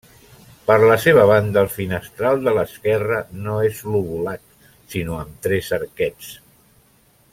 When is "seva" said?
1.01-1.25